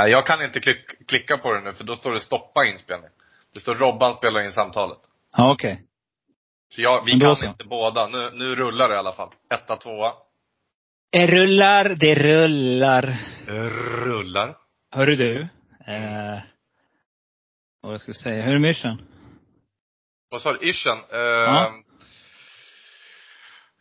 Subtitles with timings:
[0.00, 3.10] Nej, jag kan inte klick, klicka på det nu för då står det stoppa inspelning.
[3.54, 4.98] Det står Robban spelar in samtalet.
[5.36, 5.82] Ja, okej.
[6.74, 7.44] Så jag, vi kan så.
[7.44, 8.06] inte båda.
[8.06, 9.28] Nu, nu rullar det i alla fall.
[9.54, 10.12] Etta, tvåa.
[11.12, 13.16] Det rullar, det rullar.
[14.04, 14.56] Rullar.
[14.94, 15.40] Hörru du.
[15.86, 16.38] Eh,
[17.82, 18.42] vad jag skulle säga.
[18.42, 19.02] Hur är mission?
[20.30, 20.70] Vad sa du?
[20.70, 20.98] Ischen?
[21.12, 21.72] Eh, Ja.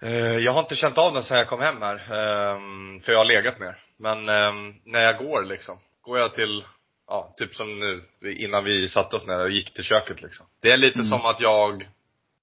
[0.01, 1.95] eh, jag har inte känt av den sen jag kom hem här.
[1.95, 2.59] Eh,
[3.01, 3.77] för jag har legat mer.
[3.97, 4.53] Men eh,
[4.85, 5.79] när jag går liksom.
[6.09, 6.63] Går jag till,
[7.07, 8.05] ja, typ som nu,
[8.37, 10.45] innan vi satte oss ner och gick till köket liksom.
[10.59, 11.05] Det är lite Mm.
[11.09, 11.89] som att jag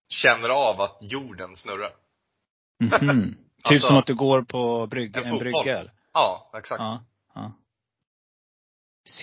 [0.09, 1.93] känner av att jorden snurrar.
[2.81, 3.35] Mhm.
[3.57, 5.85] Typ Alltså, som att du går på brygg, en en, brygga?
[6.13, 6.81] Ja, exakt.
[6.81, 7.05] Ja.
[7.35, 7.53] ja.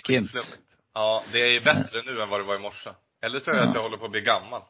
[0.05, 0.36] Flummigt.
[0.94, 2.89] Ja, det är bättre nu än vad det var i morse.
[3.21, 3.67] Eller så är det Ja.
[3.69, 4.61] att jag håller på att bli gammal.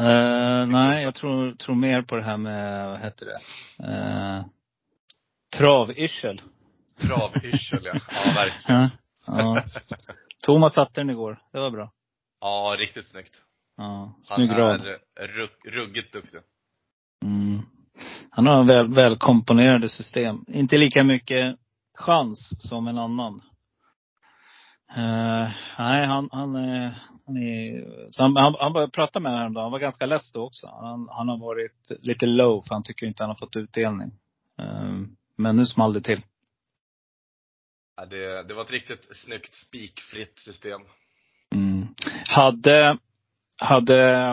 [0.00, 3.38] Eh, nej, jag tror, tror mer på det här med, vad heter det?
[3.86, 4.44] Uh,
[5.56, 6.42] travyrsel.
[7.00, 7.94] Travyrsel ja.
[8.10, 8.88] Ja, verkligen.
[9.26, 9.62] Ja.
[10.44, 11.38] Thomas satte den igår.
[11.52, 11.92] Det var bra.
[12.40, 13.42] Ja, riktigt snyggt.
[13.76, 14.82] Ja, Han snygg rad.
[15.20, 16.40] är rugg, ruggigt duktig.
[17.24, 17.62] Mm.
[18.30, 20.44] Han har väl, välkomponerade system.
[20.48, 21.56] Inte lika mycket
[21.94, 23.40] chans som en annan.
[24.96, 26.54] Eh, nej, han, han,
[27.26, 29.62] han är, så han, han, han började prata med honom häromdagen.
[29.62, 30.66] Han var ganska less då också.
[30.66, 34.10] Han, han har varit lite low för han tycker inte han har fått utdelning.
[34.58, 34.92] Eh,
[35.36, 36.22] men nu small det till.
[37.98, 40.80] Ja, det, det var ett riktigt snyggt spikfritt system.
[41.54, 41.88] Mm.
[42.28, 42.98] Hade,
[43.58, 44.32] hade,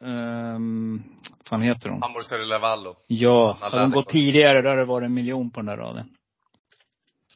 [0.00, 1.02] um,
[1.38, 2.02] vad fan heter hon?
[2.02, 2.96] Amor Levallo.
[3.06, 6.16] Ja, hade hon gått tidigare då hade det varit en miljon på den där raden.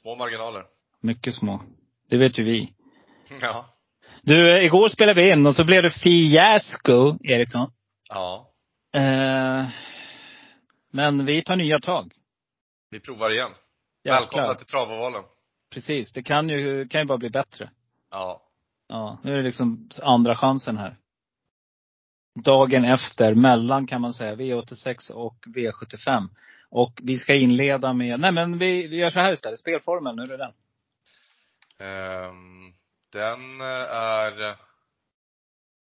[0.01, 0.65] Små marginaler.
[1.01, 1.63] Mycket små.
[2.09, 2.73] Det vet ju vi.
[3.41, 3.67] Ja.
[4.23, 7.73] Du, igår spelade vi in och så blev det fiasko, Eriksson.
[8.09, 8.53] Ja.
[8.95, 9.69] Eh,
[10.91, 12.13] men vi tar nya tag.
[12.91, 13.51] Vi provar igen.
[14.05, 14.21] Jäklar.
[14.21, 15.25] Välkomna till Travovalen.
[15.71, 16.13] Precis.
[16.13, 17.71] Det kan ju, kan ju bara bli bättre.
[18.11, 18.43] Ja.
[18.89, 20.97] Ja, nu är det liksom andra chansen här.
[22.45, 26.29] Dagen efter, mellan kan man säga, V86 och V75.
[26.71, 29.59] Och vi ska inleda med, nej men vi, vi gör så här istället.
[29.59, 30.53] Spelformen, hur är den?
[31.79, 32.75] Ehm,
[33.13, 34.57] den eh, är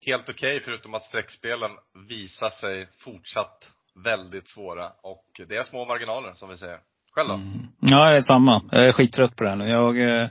[0.06, 1.70] helt okej förutom att streckspelen
[2.08, 3.72] visar sig fortsatt
[4.04, 4.90] väldigt svåra.
[4.90, 6.80] Och det är små marginaler som vi säger.
[7.16, 7.34] Själv då?
[7.34, 7.66] Mm.
[7.80, 8.62] Ja, det är samma.
[8.70, 9.68] Jag är skittrött på det här nu.
[9.68, 10.28] Jag eh,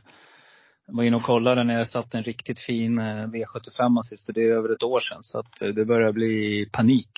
[0.87, 4.41] var inne och kollade när jag satt en riktigt fin eh, V75 sist och det
[4.41, 5.17] är över ett år sedan.
[5.21, 7.09] Så att eh, det börjar bli panik.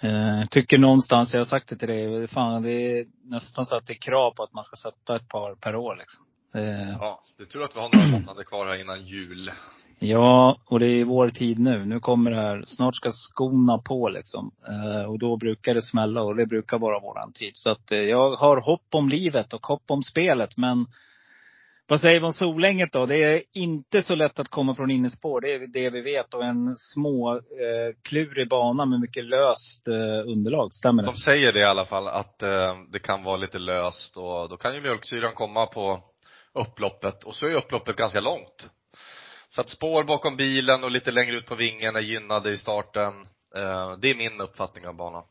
[0.00, 3.86] Eh, tycker någonstans, jag har sagt det till dig, fan det är nästan så att
[3.86, 6.24] det är krav på att man ska sätta ett par per år liksom.
[6.54, 9.50] Eh, Ja, det är tur att vi har några månader kvar här innan jul.
[10.00, 11.84] Ja, och det är vår tid nu.
[11.84, 14.50] Nu kommer det här, snart ska skorna på liksom.
[14.68, 17.50] Eh, och då brukar det smälla och det brukar vara våran tid.
[17.54, 20.56] Så att eh, jag har hopp om livet och hopp om spelet.
[20.56, 20.86] Men
[21.90, 23.06] vad säger vi om Solänget då?
[23.06, 25.40] Det är inte så lätt att komma från innespår.
[25.40, 26.34] Det är det vi vet.
[26.34, 30.74] Och en små, eh, klurig bana med mycket löst eh, underlag.
[30.74, 31.08] Stämmer det?
[31.08, 34.56] De säger det i alla fall, att eh, det kan vara lite löst och då
[34.56, 36.00] kan ju mjölksyran komma på
[36.52, 37.24] upploppet.
[37.24, 38.70] Och så är upploppet ganska långt.
[39.50, 43.14] Så att spår bakom bilen och lite längre ut på vingen är gynnade i starten.
[43.56, 45.22] Eh, det är min uppfattning av banan.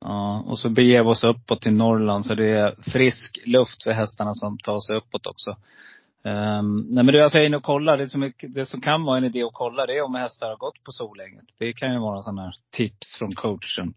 [0.00, 3.90] Ja, och så beger vi oss uppåt till Norrland så det är frisk luft för
[3.92, 5.50] hästarna som tar sig uppåt också.
[6.22, 7.98] Um, nej men du, jag säger och kollar.
[7.98, 10.48] Det som, är- det som kan vara en idé att kolla det är om hästar
[10.48, 11.44] har gått på Solänget.
[11.58, 13.94] Det kan ju vara sådana här tips från coachen.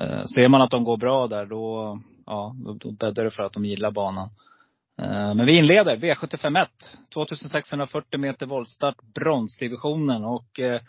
[0.00, 3.42] Uh, ser man att de går bra där då, ja, då, då bäddar det för
[3.42, 4.28] att de gillar banan.
[5.02, 6.66] Eh, men vi inleder V751.
[7.14, 10.24] 2640 meter voltstart, bronsdivisionen.
[10.24, 10.80] Och eh,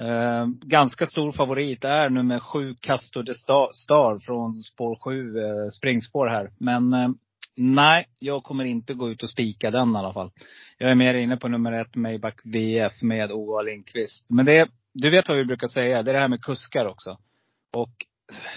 [0.00, 3.34] Eh, ganska stor favorit är nummer sju Castor de
[3.72, 6.50] Star från spår sju, eh, springspår här.
[6.58, 7.08] Men eh,
[7.56, 10.30] nej, jag kommer inte gå ut och spika den i alla fall.
[10.78, 13.62] Jag är mer inne på nummer ett Maybach VF med O.A.
[13.62, 14.26] Lindqvist.
[14.30, 17.18] Men det, du vet vad vi brukar säga, det är det här med kuskar också.
[17.72, 17.92] Och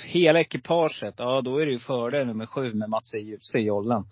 [0.06, 3.14] hela ekipaget, ja då är det ju fördel nummer sju med Mats
[3.56, 4.04] i Jollen.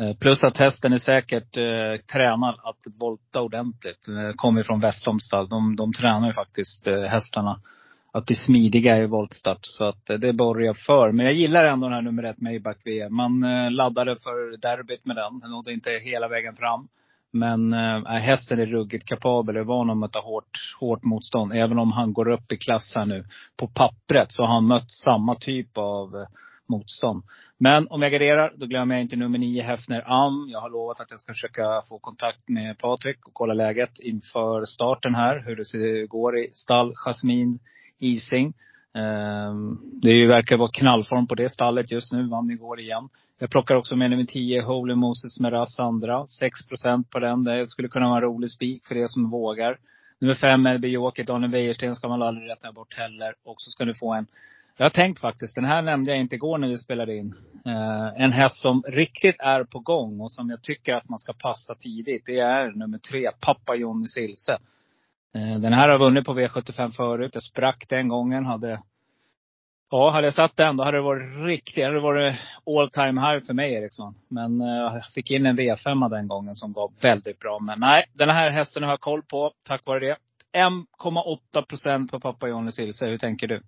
[0.00, 4.08] Eh, plus att hästen är säkert eh, tränad att volta ordentligt.
[4.08, 5.48] Eh, kommer från Westholmstall.
[5.48, 7.60] De, de tränar ju faktiskt eh, hästarna
[8.12, 9.58] att bli smidiga i voltstart.
[9.62, 11.12] Så att eh, det borgar för.
[11.12, 13.08] Men jag gillar ändå den här nummer ett Maybach V.
[13.08, 15.40] Man eh, laddade för derbyt med den.
[15.40, 16.88] Den nådde inte hela vägen fram.
[17.32, 21.52] Men äh, hästen är ruggigt kapabel, är van att möta hårt, hårt motstånd.
[21.52, 23.24] Även om han går upp i klass här nu.
[23.56, 26.26] På pappret så har han mött samma typ av
[26.68, 27.22] motstånd.
[27.58, 30.48] Men om jag garderar, då glömmer jag inte nummer nio, Hefner Am.
[30.48, 34.64] Jag har lovat att jag ska försöka få kontakt med Patrik och kolla läget inför
[34.64, 35.44] starten här.
[35.46, 37.58] Hur det ser, går i stall Jasmin
[37.98, 38.54] Ising.
[38.94, 42.28] Ehm, det verkar vara knallform på det stallet just nu.
[42.28, 43.08] Vann igår igen.
[43.38, 46.26] Jag plockar också med nummer 10, Holy Moses med Ras Sandra.
[46.26, 47.44] 6% på den.
[47.44, 49.78] Det skulle kunna vara en rolig spik för er som vågar.
[50.20, 53.34] Nummer 5, LB Joker, Daniel Wäjersten ska man aldrig räkna bort heller.
[53.44, 54.26] Och så ska du få en
[54.76, 57.34] jag har tänkt faktiskt, den här nämnde jag inte igår när vi spelade in.
[57.66, 61.32] Uh, en häst som riktigt är på gång och som jag tycker att man ska
[61.32, 62.22] passa tidigt.
[62.26, 64.58] Det är nummer tre, Pappa Jonny Silse.
[65.36, 67.30] Uh, den här har vunnit på V75 förut.
[67.34, 68.46] Jag sprack den gången.
[68.46, 68.80] Hade
[69.90, 72.34] Ja, hade jag satt den då hade det varit riktigt, hade det varit
[72.66, 74.14] all time high för mig Eriksson.
[74.28, 77.58] Men uh, jag fick in en V5 den gången som gav väldigt bra.
[77.58, 80.16] Men nej, den här hästen har jag koll på tack vare det.
[80.52, 83.06] 1,8 procent på pappa Jonny Silse.
[83.06, 83.60] Hur tänker du?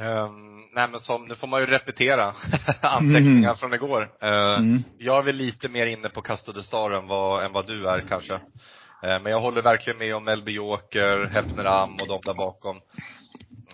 [0.00, 2.24] Um, nej men som, nu får man ju repetera
[2.82, 3.56] anteckningar mm.
[3.56, 4.02] från igår.
[4.02, 4.82] Uh, mm.
[4.98, 8.00] Jag är väl lite mer inne på Castro Star än vad, än vad du är
[8.00, 8.34] kanske.
[8.34, 8.40] Uh,
[9.00, 12.76] men jag håller verkligen med om Melby Joker, Hefner Am och de där bakom.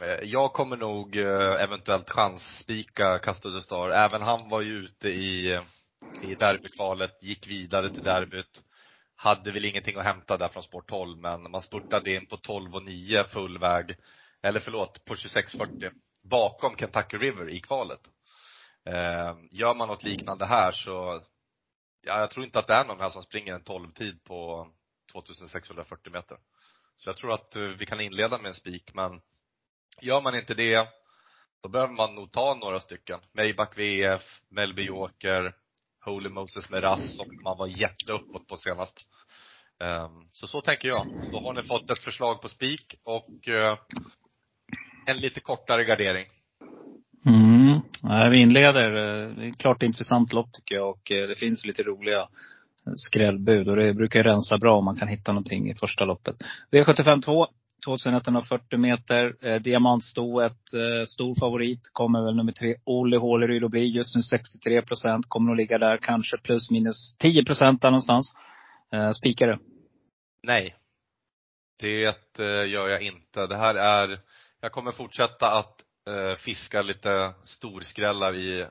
[0.03, 3.91] Uh, jag kommer nog eventuellt chansspika Castro Star.
[3.91, 5.61] Även han var ju ute i,
[6.23, 8.61] i derbykvalet, gick vidare till derbyt.
[9.17, 12.75] Hade väl ingenting att hämta där från sport 12 men man spurtade in på 12
[12.75, 13.97] och 9 full väg
[14.45, 15.91] eller förlåt, på 26.40
[16.25, 18.01] bakom Kentucky River i kvalet.
[18.87, 21.23] Eh, gör man något liknande här så,
[22.03, 24.69] ja, jag tror inte att det är någon här som springer en 12-tid på
[25.13, 26.39] 2640 meter.
[26.97, 29.21] Så jag tror att eh, vi kan inleda med en spik, men
[30.01, 30.89] gör man inte det,
[31.63, 33.21] då behöver man nog ta några stycken.
[33.33, 35.55] Maybach VF, Melby Joker,
[36.05, 39.07] Holy Moses med Rass som man var jätteuppåt på senast.
[39.81, 41.07] Ehm, så så tänker jag.
[41.33, 43.79] Då har ni fått ett förslag på spik och eh,
[45.07, 46.27] en lite kortare gardering.
[47.27, 47.81] Mm.
[48.31, 48.91] Vi inleder.
[49.37, 52.29] Det är klart intressant lopp tycker jag och eh, det finns lite roliga
[52.97, 56.37] skrällbud och det brukar rensa bra om man kan hitta någonting i första loppet.
[56.73, 57.47] V75 2.
[57.85, 59.47] 2140 meter.
[59.47, 61.81] Eh, Diamantstoet, eh, stor favorit.
[61.93, 63.97] Kommer väl nummer tre, Olle Håleryd att bli.
[63.97, 65.25] Just nu 63 procent.
[65.29, 68.35] Kommer nog ligga där kanske plus minus 10 procent där någonstans.
[68.93, 69.59] Eh, spikar du?
[70.43, 70.75] Nej.
[71.79, 72.15] Det
[72.67, 73.47] gör jag inte.
[73.47, 74.19] Det här är
[74.65, 78.67] jag kommer fortsätta att eh, fiska lite storskrällar i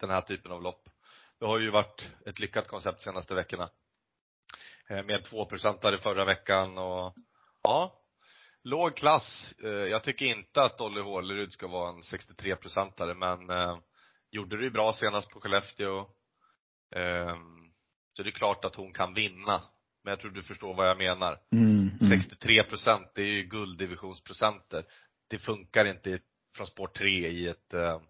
[0.00, 0.88] den här typen av lopp.
[1.40, 3.70] Det har ju varit ett lyckat koncept senaste veckorna.
[4.88, 7.14] Eh, med 2-procentare förra veckan och
[7.62, 8.02] ja,
[8.64, 9.54] låg klass.
[9.64, 13.78] Eh, jag tycker inte att Olli Hålerud ska vara en 63-procentare men eh,
[14.30, 15.98] gjorde det ju bra senast på Skellefteå.
[16.96, 17.36] Eh,
[18.12, 19.62] så det är klart att hon kan vinna.
[20.04, 21.40] Men jag tror du förstår vad jag menar.
[21.52, 22.20] Mm, mm.
[22.20, 24.84] 63 procent, det är ju gulddivisionsprocenter
[25.28, 26.18] det funkar inte
[26.56, 28.00] från sport 3 i ett uh,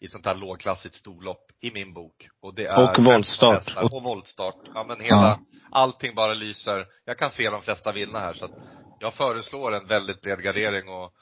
[0.00, 2.28] i ett sånt här lågklassigt storlopp i min bok.
[2.40, 3.92] Och det är Och voltstart.
[3.92, 4.56] Och voltstart.
[4.74, 5.40] Ja men hela, ja.
[5.70, 6.86] allting bara lyser.
[7.04, 8.54] Jag kan se de flesta vinna här så att
[9.00, 11.14] jag föreslår en väldigt bred gardering och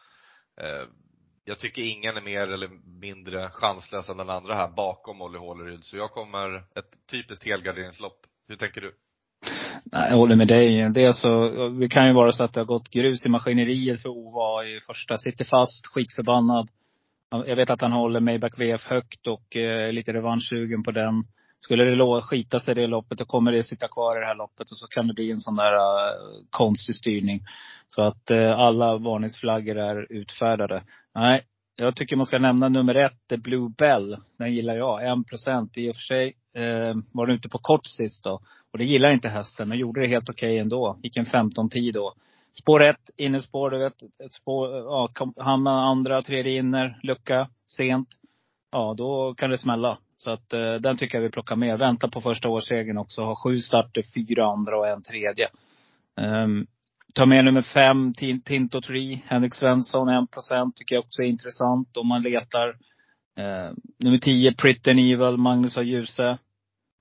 [0.60, 0.86] eh,
[1.44, 2.68] jag tycker ingen är mer eller
[3.00, 5.84] mindre chanslös än den andra här bakom Olli Håleryd.
[5.84, 8.26] Så jag kommer, ett typiskt helgarderingslopp.
[8.48, 8.94] Hur tänker du?
[9.84, 10.90] Nej, jag håller med dig.
[10.90, 14.08] Det, så, det kan ju vara så att det har gått grus i maskineriet för
[14.08, 15.18] Ova i första.
[15.18, 16.68] Sitter fast, skitförbannad.
[17.46, 21.24] Jag vet att han håller Maybach VF högt och är lite revanschsugen på den.
[21.60, 24.34] Skulle det skita sig i det loppet, då kommer det sitta kvar i det här
[24.34, 27.40] loppet och så kan det bli en sån där uh, konstig styrning.
[27.88, 30.82] Så att uh, alla varningsflaggor är utfärdade.
[31.14, 31.42] Nej,
[31.80, 34.16] jag tycker man ska nämna nummer ett, The Blue Bell.
[34.38, 35.08] Den gillar jag.
[35.08, 36.36] En procent i och för sig.
[36.54, 38.40] Eh, var den ute på kort sist då.
[38.72, 39.68] Och det gillar inte hästen.
[39.68, 40.98] Men gjorde det helt okej okay ändå.
[41.02, 42.14] Gick en 15-tid då.
[42.62, 44.02] Spår ett, innerspår, du vet.
[44.02, 48.08] Ett spår, ja, hamnar andra, tredje inner, lucka, sent.
[48.72, 49.98] Ja, då kan det smälla.
[50.16, 51.78] Så att eh, den tycker jag vi plockar med.
[51.78, 53.22] Vänta på första årsregeln också.
[53.22, 55.48] Ha sju starter, fyra andra och en tredje.
[56.20, 56.66] Um,
[57.18, 60.76] Ta med nummer fem, Tinto Tree, Henrik Svensson, 1 procent.
[60.76, 62.68] Tycker jag också är intressant om man letar.
[63.38, 65.82] Eh, nummer 10, Pretty Evil, Magnus A.
[65.82, 66.38] Djuse.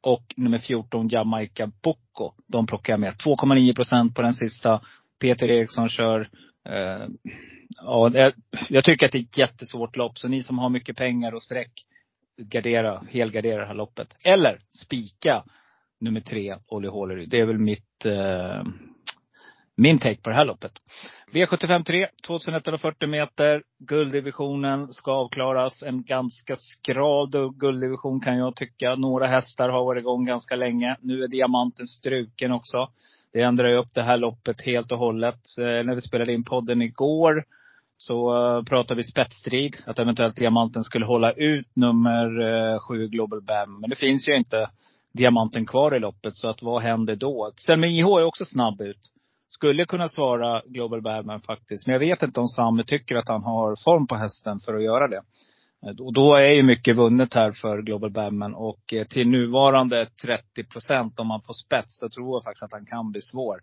[0.04, 2.32] Och nummer 14, Jamaica Bocco.
[2.48, 3.14] De plockar jag med.
[3.14, 4.82] 2,9 procent på den sista.
[5.20, 6.30] Peter Eriksson kör.
[6.70, 7.08] Eh,
[7.82, 8.32] ja,
[8.70, 10.18] jag tycker att det är ett jättesvårt lopp.
[10.18, 11.72] Så ni som har mycket pengar och streck.
[12.38, 14.16] gardera, helgardera det här loppet.
[14.24, 15.44] Eller spika
[16.00, 17.30] nummer tre, Olli Håleryd.
[17.30, 18.64] Det är väl mitt, eh,
[19.78, 20.72] min take på det här loppet.
[21.32, 23.64] V75 3, 2140 meter.
[23.80, 25.84] Gulddivisionen ska avklaras.
[25.84, 28.96] En ganska skral gulddivision kan jag tycka.
[28.96, 30.96] Några hästar har varit igång ganska länge.
[31.02, 32.90] Nu är diamanten struken också.
[33.34, 35.42] Det ändrar ju upp det här loppet helt och hållet.
[35.60, 37.44] Eh, när vi spelade in podden igår
[37.98, 39.78] så uh, pratade vi spetsstrid.
[39.86, 43.82] Att eventuellt diamanten skulle hålla ut nummer uh, sju Global Bam.
[43.82, 44.70] Men det finns ju inte
[45.14, 46.36] diamanten kvar i loppet.
[46.36, 47.52] Så att vad händer då?
[47.56, 49.12] Selma IH är också snabb ut.
[49.50, 51.88] Skulle kunna svara Global Badman faktiskt.
[51.88, 54.84] Men jag vet inte om Sam tycker att han har form på hästen för att
[54.84, 55.22] göra det.
[55.86, 58.56] Eh, och då är ju mycket vunnet här för Global Badman.
[58.56, 62.72] Och eh, till nuvarande 30 procent om man får spets, då tror jag faktiskt att
[62.72, 63.62] han kan bli svår.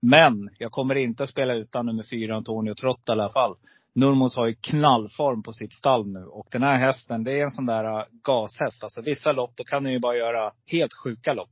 [0.00, 3.54] Men jag kommer inte att spela utan nummer fyra, Antonio Trotta i alla fall.
[3.94, 6.24] Nurmos har ju knallform på sitt stall nu.
[6.24, 8.82] Och den här hästen, det är en sån där eh, gashäst.
[8.82, 11.50] Alltså vissa lopp, då kan den ju bara göra helt sjuka lopp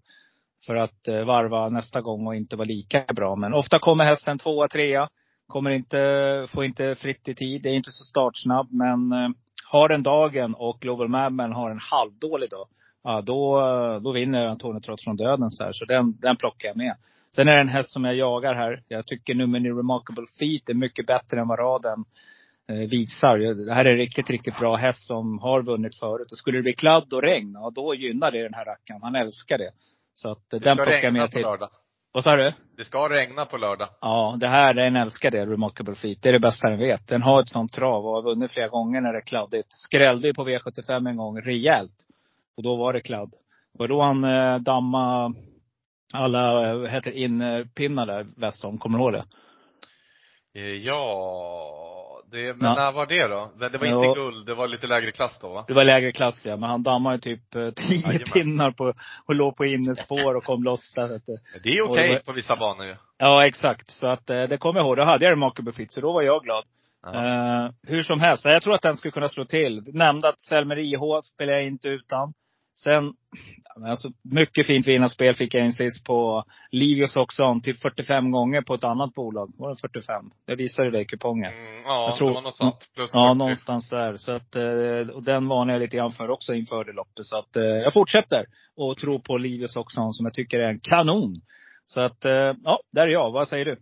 [0.66, 3.36] för att eh, varva nästa gång och inte vara lika bra.
[3.36, 5.08] Men ofta kommer hästen tvåa, trea.
[5.46, 7.62] Kommer inte, får inte fritt i tid.
[7.62, 8.68] Det är inte så startsnabb.
[8.70, 9.28] Men eh,
[9.70, 12.66] har den dagen och Global Madman har en halvdålig dag.
[13.04, 15.72] Ja, då, eh, då vinner Antonio Trots från döden så här.
[15.72, 16.96] Så den, den plockar jag med.
[17.34, 18.82] Sen är det en häst som jag jagar här.
[18.88, 22.04] Jag tycker nummer Remarkable Feet är mycket bättre än vad raden
[22.90, 23.38] visar.
[23.66, 26.32] Det här är en riktigt, riktigt bra häst som har vunnit förut.
[26.32, 29.02] Och skulle det bli kladd och regn, ja då gynnar det den här rackaren.
[29.02, 29.70] Han älskar det.
[30.14, 31.42] Så att det den plockar jag med till.
[31.42, 31.70] Lördag.
[32.12, 32.52] Vad sa du?
[32.76, 33.88] Det ska regna på lördag.
[34.00, 36.22] Ja, det här, den älskar det, Remarkable Feet.
[36.22, 37.08] Det är det bästa den vet.
[37.08, 39.68] Den har ett sånt trav och har vunnit flera gånger när det är kladdigt.
[39.70, 41.96] Skrällde ju på V75 en gång rejält.
[42.56, 43.34] Och då var det kladd.
[43.78, 45.34] Och då han eh, damma
[46.12, 48.78] alla, eh, heter inpinnar där väst om.
[48.78, 49.24] Kommer du ihåg det?
[50.56, 52.74] Eh, ja, det, men ja.
[52.74, 53.50] när var det då?
[53.58, 54.14] Det var inte ja.
[54.14, 55.64] guld, det var lite lägre klass då va?
[55.68, 58.24] Det var lägre klass ja, men han dammade typ eh, tio Ajman.
[58.32, 58.94] pinnar på,
[59.26, 61.36] och låg på innespår och kom loss där vet du.
[61.62, 62.96] Det är okej okay på vissa banor ju.
[63.18, 63.90] Ja exakt.
[63.90, 64.96] Så att eh, det kommer jag ihåg.
[64.96, 66.64] Då hade jag det Remarkable Fit, så då var jag glad.
[67.06, 69.82] Uh, hur som helst, jag tror att den skulle kunna slå till.
[69.92, 72.32] Nämnde att Selmer IH spelar jag inte utan.
[72.74, 73.12] Sen,
[73.86, 78.74] alltså mycket fint vinnarspel fick jag in sist på Livius också till 45 gånger på
[78.74, 79.52] ett annat bolag.
[79.56, 80.30] Var det 45?
[80.46, 81.52] Det visade i kupongen.
[81.52, 82.90] Mm, ja, jag tror, det var något sånt.
[82.94, 83.38] Plus ja, 40.
[83.38, 84.16] någonstans där.
[84.16, 87.24] Så att, eh, och den varnade jag lite grann för också inför det loppet.
[87.24, 88.46] Så att eh, jag fortsätter.
[88.76, 91.40] Och tror på Livius också som jag tycker är en kanon.
[91.86, 93.32] Så att, eh, ja, där är jag.
[93.32, 93.76] Vad säger du?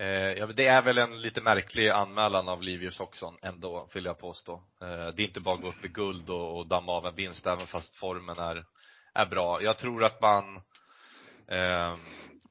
[0.00, 4.18] Eh, ja, det är väl en lite märklig anmälan av Livius också ändå, vill jag
[4.18, 4.52] påstå.
[4.82, 7.14] Eh, det är inte bara att gå upp i guld och, och damma av en
[7.14, 8.64] vinst, även fast formen är,
[9.14, 9.62] är bra.
[9.62, 10.56] Jag tror att man,
[11.48, 11.96] eh,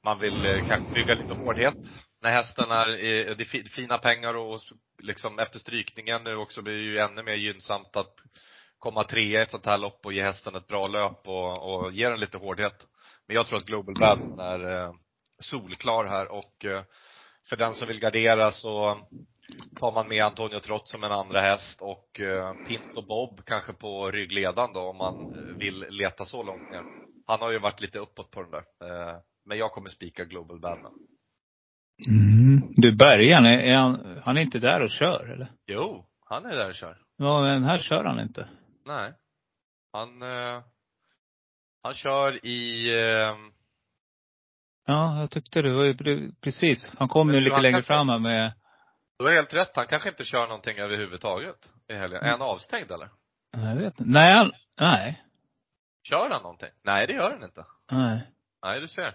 [0.03, 1.75] man vill eh, kanske bygga lite hårdhet
[2.21, 2.87] när hästen är,
[3.35, 4.61] det är fina pengar och
[5.01, 8.15] liksom efter strykningen nu också blir det ju ännu mer gynnsamt att
[8.79, 11.91] komma trea i ett sånt här lopp och ge hästen ett bra löp och, och
[11.91, 12.87] ge den lite hårdhet.
[13.27, 14.93] Men jag tror att Global Bad är eh,
[15.39, 16.83] solklar här och eh,
[17.49, 18.97] för den som vill gardera så
[19.75, 24.11] tar man med Antonio Trott som en andra häst och eh, Pinto Bob kanske på
[24.11, 26.83] ryggledan då om man vill leta så långt ner.
[27.27, 28.63] Han har ju varit lite uppåt på den där.
[28.83, 30.93] Eh, men jag kommer spika Global Badman.
[32.07, 32.73] Mm.
[32.75, 35.51] Du, Bergan, är han, han är inte där och kör eller?
[35.67, 36.97] Jo, han är där och kör.
[37.17, 38.49] Ja, men här kör han inte.
[38.85, 39.13] Nej.
[39.91, 40.63] Han, eh,
[41.83, 43.35] han kör i eh,
[44.89, 45.73] Ja, jag tyckte det.
[45.73, 46.91] var precis.
[46.97, 48.53] Han kom ju lite längre fram här med
[49.19, 49.71] Du har helt rätt.
[49.75, 51.55] Han kanske inte kör någonting överhuvudtaget
[51.89, 52.23] i helgen.
[52.23, 53.09] Är han avstängd eller?
[53.51, 54.03] Jag vet inte.
[54.05, 55.23] Nej, han, nej.
[56.09, 56.69] Kör han någonting?
[56.83, 57.65] Nej, det gör han inte.
[57.91, 58.21] Nej.
[58.63, 59.07] Nej, du ser.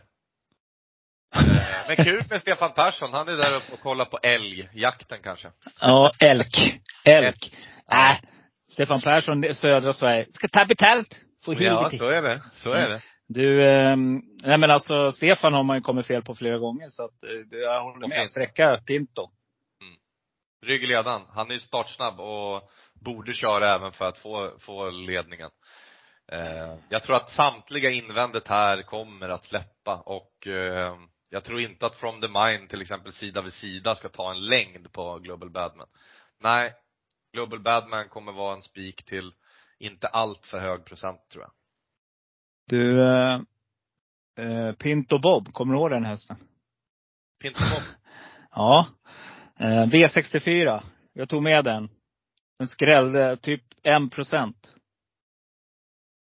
[1.36, 3.12] Eh, men kul med Stefan Persson.
[3.12, 5.50] Han är där uppe och kollar på älgjakten kanske.
[5.80, 6.80] Ja, elk.
[7.04, 7.56] Elk.
[7.90, 8.20] Nej.
[8.22, 8.28] Äh,
[8.72, 10.26] Stefan Persson, södra Sverige.
[10.32, 11.26] Ska ta betalt.
[11.44, 12.42] Få Ja, så är det.
[12.56, 13.00] Så är det.
[13.26, 13.96] Du, eh,
[14.42, 17.58] nej men alltså Stefan har man ju kommit fel på flera gånger så att eh,
[17.58, 18.30] jag håller med.
[18.30, 19.30] Sträcka Pinto.
[19.80, 19.96] Mm.
[20.66, 21.22] Ryggledan.
[21.30, 25.50] Han är ju startsnabb och borde köra även för att få, få ledningen.
[26.32, 30.96] Eh, jag tror att samtliga invändet här kommer att släppa och eh,
[31.30, 34.44] jag tror inte att From the Mind till exempel sida vid sida ska ta en
[34.44, 35.88] längd på Global Badman.
[36.40, 36.74] Nej,
[37.32, 39.32] Global Badman kommer vara en spik till
[39.78, 41.52] inte allt för hög procent tror jag.
[42.66, 43.40] Du, eh,
[44.38, 46.36] eh, Pinto Bob, kommer du ihåg den hästen?
[47.42, 47.82] Pinto Bob?
[48.50, 48.86] ja.
[49.56, 50.82] Eh, V64.
[51.12, 51.88] Jag tog med den.
[52.58, 54.74] Den skrällde typ en procent.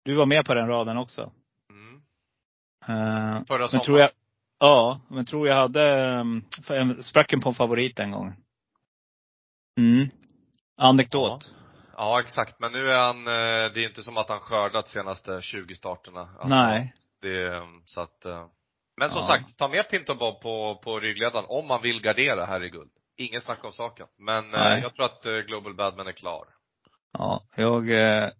[0.04, 1.32] Du var med på den raden också.
[1.70, 2.02] Mm.
[2.88, 3.84] Eh, Förra sommaren?
[3.84, 4.10] Tror jag,
[4.58, 6.44] ja, men tror jag hade, um,
[7.02, 8.34] sprack på en favorit den gången.
[9.78, 10.08] Mm.
[10.76, 11.54] Anekdot.
[11.54, 11.65] Ja
[12.20, 15.74] exakt, men nu är han, eh, det är inte som att han skördat senaste 20
[15.74, 16.20] starterna.
[16.20, 16.94] Alltså, Nej.
[17.22, 18.46] Det, så att, eh,
[19.00, 19.26] men som Ja.
[19.26, 22.90] sagt, ta med Pinto Bob på, på ryggledaren om man vill gardera här i guld.
[23.18, 24.06] Ingen snack om saken.
[24.18, 24.82] Men eh, Nej.
[24.82, 26.44] jag tror att eh, Global Badman är klar.
[27.12, 28.30] Ja, jag eh,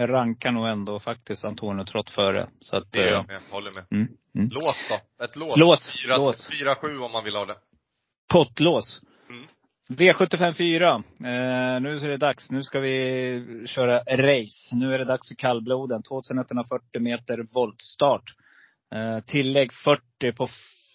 [0.00, 2.48] rankar nog ändå faktiskt Antonio Trott före.
[2.60, 3.84] Så att, Det gör eh, jag med, håller med.
[3.90, 4.48] mm, mm.
[4.52, 5.24] Lås då.
[5.24, 5.56] Ett lås.
[5.58, 6.48] Lås, Fyra, lås.
[6.58, 7.56] fyra, sju om man vill ha det.
[8.32, 9.00] Pottlås.
[9.88, 12.50] V754, Eh, nu är det dags.
[12.50, 14.76] Nu ska vi köra race.
[14.76, 16.02] Nu är det dags för kallbloden.
[16.02, 18.34] 2140 meter voltstart.
[18.94, 20.48] Eh, tillägg 40 på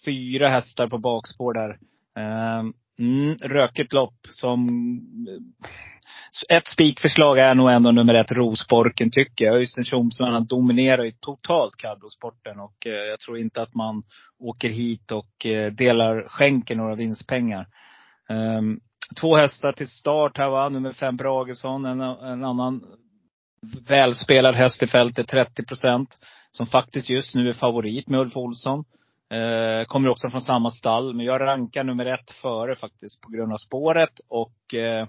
[0.05, 1.77] fyra hästar på bakspår där.
[2.17, 2.63] Eh,
[2.99, 4.57] mm, rökigt lopp som...
[5.29, 5.69] Eh,
[6.49, 9.55] ett spikförslag är nog ändå nummer ett, Rosborken tycker jag.
[9.55, 12.59] Öystein Tjomsland dominerar ju totalt kallblodssporten.
[12.59, 14.03] Och eh, jag tror inte att man
[14.39, 17.67] åker hit och eh, delar, skänker några vinstpengar.
[18.29, 18.79] Um,
[19.21, 20.69] två hästar till start här va.
[20.69, 22.83] Nummer fem Bragesson, en, en annan
[23.87, 26.17] välspelad häst i fältet, 30 procent.
[26.51, 28.85] Som faktiskt just nu är favorit med Ulf Olsson.
[29.33, 31.13] Eh, kommer också från samma stall.
[31.13, 34.19] Men jag rankar nummer ett före faktiskt på grund av spåret.
[34.29, 35.07] Och eh,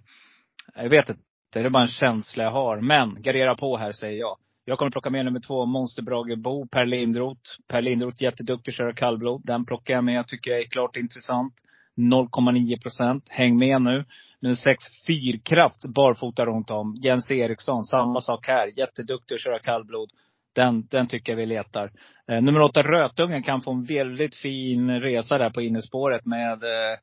[0.74, 2.80] jag vet inte, det är bara en känsla jag har.
[2.80, 4.36] Men gardera på här säger jag.
[4.64, 7.50] Jag kommer plocka med nummer två, Monster Brage Bo, Per Lindroth.
[7.68, 9.42] Per Lindroth jätteduktig att köra kallblod.
[9.44, 11.54] Den plockar jag med, tycker jag är klart intressant.
[11.96, 13.28] 0,9 procent.
[13.30, 14.04] Häng med nu.
[14.40, 16.94] Nummer sex, Fyrkraft, barfota runt om.
[17.02, 18.78] Jens Eriksson, samma sak här.
[18.78, 20.10] Jätteduktig att köra kallblod.
[20.54, 21.90] Den, den tycker jag vi letar.
[22.28, 26.98] Eh, nummer åtta, Rötungen, kan få en väldigt fin resa där på innerspåret med eh,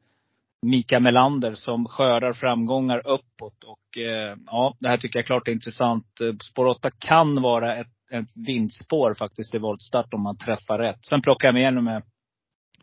[0.62, 3.64] Mika Melander som skördar framgångar uppåt.
[3.64, 6.22] Och eh, ja, det här tycker jag är klart intressant.
[6.22, 11.06] Eh, Spår 8 kan vara ett, ett vinstspår faktiskt i voltstart om man träffar rätt.
[11.06, 12.04] Sen plockar jag med nummer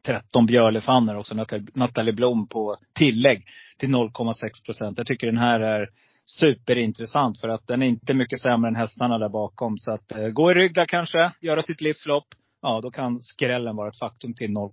[0.02, 1.34] 13 Björlefanner också,
[1.74, 3.44] Nathalie Blom på tillägg
[3.78, 4.98] till 0,6 procent.
[4.98, 5.88] Jag tycker den här är
[6.24, 9.78] superintressant för att den är inte mycket sämre än hästarna där bakom.
[9.78, 12.26] Så att eh, gå i rygg där kanske, göra sitt livslopp.
[12.62, 14.72] Ja, då kan skrällen vara ett faktum till 0,6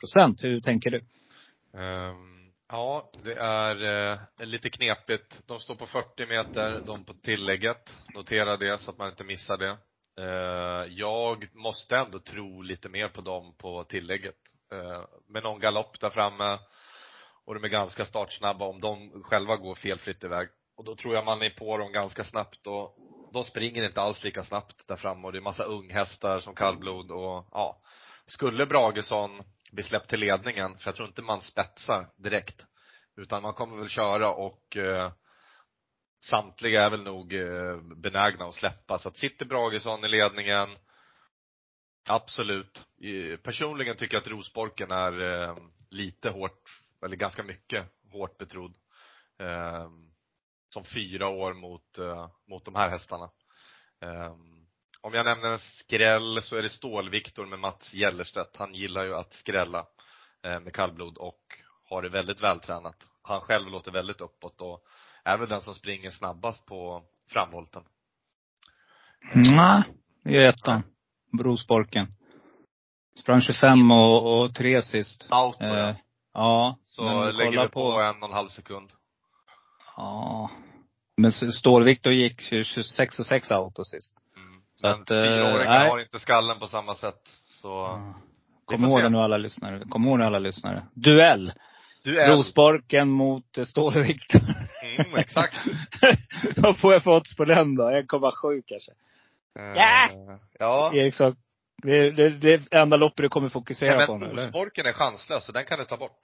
[0.00, 0.44] procent.
[0.44, 0.98] Hur tänker du?
[1.78, 5.42] Um, ja, det är eh, lite knepigt.
[5.46, 7.92] De står på 40 meter, de på tillägget.
[8.14, 9.76] Notera det så att man inte missar det.
[10.20, 14.36] Eh, jag måste ändå tro lite mer på dem på tillägget.
[14.72, 16.58] Eh, med någon galopp där framme
[17.44, 20.48] och de är ganska startsnabba om de själva går felfritt iväg.
[20.76, 22.96] Och då tror jag man är på dem ganska snabbt och
[23.32, 27.10] de springer inte alls lika snabbt där framme och det är massa unghästar som kallblod
[27.10, 27.80] och ja.
[28.26, 32.64] Skulle Bragesson bli släppt till ledningen, för jag tror inte man spetsar direkt.
[33.16, 35.12] Utan man kommer väl köra och eh,
[36.24, 38.98] samtliga är väl nog eh, benägna att släppa.
[38.98, 40.68] Så att sitter Bragesson i ledningen,
[42.06, 42.86] absolut.
[43.42, 45.56] Personligen tycker jag att Rosborken är eh,
[45.90, 46.62] lite hårt,
[47.04, 48.76] eller ganska mycket hårt betrodd.
[49.38, 49.88] Eh,
[50.72, 53.30] som fyra år mot, eh, mot de här hästarna.
[54.02, 54.34] Eh,
[55.00, 58.56] om jag nämner en skräll så är det Stålviktor med Mats Gellerstedt.
[58.56, 59.86] Han gillar ju att skrälla
[60.42, 61.42] eh, med kallblod och
[61.84, 63.06] har det väldigt vältränat.
[63.22, 64.84] Han själv låter väldigt uppåt och
[65.24, 67.82] är väl den som springer snabbast på framvolten.
[69.34, 69.82] Nej,
[70.22, 70.82] det är ettan.
[71.32, 72.06] Brosborken.
[73.18, 75.26] Sprang 25 och, och 3 sist.
[75.30, 75.96] Auto Eh, ja.
[76.34, 76.78] ja.
[76.84, 78.90] Så lägger vi på en och en halv sekund.
[79.96, 80.50] Ja.
[81.16, 84.14] Men Stålviktor gick 26 och 6 auto sist.
[84.36, 84.62] Mm.
[84.74, 85.90] Så Men att, eh, fyraåringar nej.
[85.90, 87.28] har inte skallen på samma sätt.
[87.62, 88.00] Så,
[88.64, 89.84] Kom får ihåg det nu alla lyssnare.
[89.90, 90.86] Kom ihåg det alla lyssnare.
[90.94, 91.52] Duell.
[92.04, 94.40] du är Rosborken mot eh, Stålviktor.
[94.98, 95.56] Mm, exakt.
[96.56, 97.82] Vad får jag för odds på den då?
[97.82, 98.92] 1,7 kanske?
[99.54, 100.04] Ja.
[100.04, 100.92] Eh, Ja.
[100.94, 101.36] Eriksson.
[101.82, 104.42] Det, det, det är enda loppet du kommer fokusera Nej, på men nu, eller?
[104.46, 106.18] Rosborken är chanslös, så den kan du ta bort.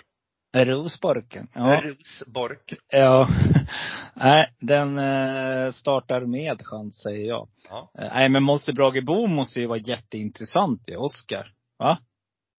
[0.56, 1.48] Rosborken?
[1.54, 1.80] Ja.
[1.84, 2.74] Rosbork.
[2.88, 3.28] Ja.
[4.14, 7.48] Nej, den eh, startar med chans säger jag.
[7.70, 7.90] Ja.
[7.98, 11.52] Eh, Nej, men Monster Bragebo måste ju vara jätteintressant ju, Oskar.
[11.78, 11.98] Va?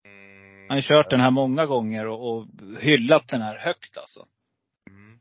[0.05, 2.47] Mm, Han har kört den här många gånger och, och
[2.79, 4.25] hyllat den här högt alltså.
[4.89, 5.19] Mm.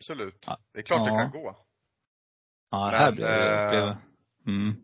[0.00, 0.44] Absolut.
[0.46, 0.58] Ja.
[0.72, 1.18] Det är klart det Ja.
[1.18, 1.56] kan gå.
[2.70, 3.96] Ja, det Men, här blev eh, blev,
[4.46, 4.74] mm.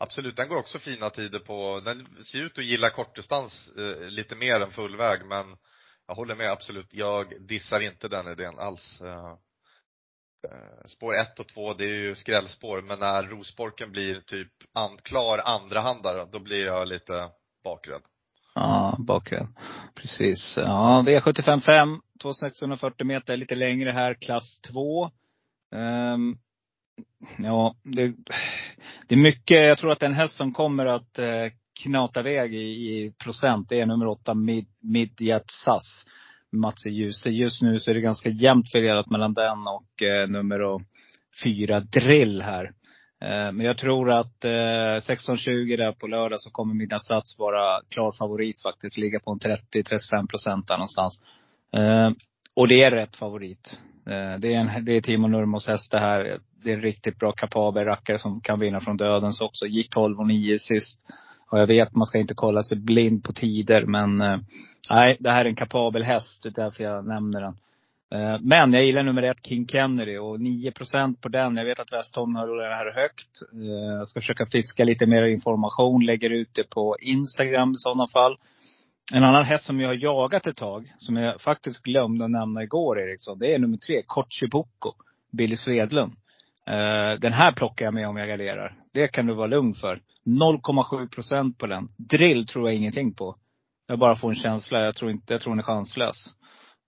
[0.00, 4.36] Absolut, den går också fina tider på, den ser ut att gilla kortdistans eh, lite
[4.36, 5.56] mer än fullväg men
[6.06, 9.00] jag håller med absolut, jag dissar inte den idén alls.
[9.00, 9.30] Eh,
[10.50, 14.96] eh, spår 1 och 2 det är ju skrällspår men när Rosborken blir typ an,
[15.02, 17.28] klar andrahandare då blir jag lite
[17.64, 18.02] bakrädd.
[18.54, 19.48] Ja, bakgrund.
[19.94, 20.54] Precis.
[20.56, 25.10] Ja, V75 5, 2640 meter, lite längre här, klass 2.
[25.74, 26.38] Ehm,
[27.38, 28.14] ja, det,
[29.08, 32.58] det är mycket, jag tror att den häst som kommer att eh, knata iväg i,
[32.58, 36.04] i procent, det är nummer åtta Mid, Midjet SAS.
[36.52, 37.30] Mats i Ljuse.
[37.30, 40.60] Just nu så är det ganska jämnt fördelat mellan den och eh, nummer
[41.44, 42.64] fyra drill här.
[43.20, 47.80] Eh, men jag tror att eh, 16.20 där på lördag så kommer mina sats vara
[47.88, 48.98] klar favorit faktiskt.
[48.98, 51.22] Ligga på en 30-35 procent där någonstans.
[51.72, 52.10] Eh,
[52.54, 53.78] och det är rätt favorit.
[54.06, 56.38] Eh, det är, en, det är Timo Nurmos häst det här.
[56.64, 59.66] Det är en riktigt bra kapabel rackare som kan vinna från dödens också.
[59.66, 61.00] Gick 12 och 9 sist.
[61.50, 63.84] Och jag vet, man ska inte kolla sig blind på tider.
[63.84, 64.38] Men eh,
[64.90, 66.42] nej, det här är en kapabel häst.
[66.42, 67.56] Det är därför jag nämner den.
[68.14, 70.18] Eh, men jag gillar nummer ett, King Kennedy.
[70.18, 71.56] Och 9% på den.
[71.56, 73.42] Jag vet att Westholm håller det här högt.
[73.52, 76.04] Eh, jag ska försöka fiska lite mer information.
[76.04, 78.36] Lägger ut det på Instagram i sådana fall.
[79.14, 82.62] En annan häst som jag har jagat ett tag, som jag faktiskt glömde att nämna
[82.62, 83.38] igår Eriksson.
[83.38, 84.92] Det är nummer tre, Kochiboko.
[85.32, 86.12] Billy Svedlund.
[86.68, 88.74] Eh, den här plockar jag med om jag garderar.
[88.92, 90.00] Det kan du vara lugn för.
[90.26, 91.88] 0,7 procent på den.
[91.96, 93.36] Drill tror jag ingenting på.
[93.86, 94.84] Jag bara får en känsla.
[94.84, 96.26] Jag tror inte, jag tror den är chanslös.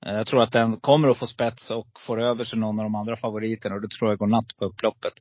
[0.06, 2.84] Eh, jag tror att den kommer att få spets och får över sig någon av
[2.84, 3.74] de andra favoriterna.
[3.74, 5.12] Och då tror jag går natt på upploppet.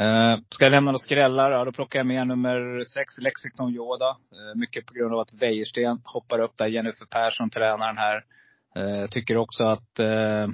[0.00, 1.50] Eh, ska jag lämna några skrällar?
[1.50, 4.16] Ja, då plockar jag med nummer sex, Lexington Yoda.
[4.54, 6.66] Mycket på grund av att Wäjersten hoppar upp där.
[6.66, 8.24] Jennifer Persson, tränaren här.
[8.76, 10.48] Eh, jag tycker också att eh,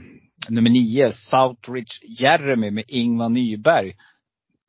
[0.48, 3.96] nummer nio, Southridge Jeremy med Ingvar Nyberg.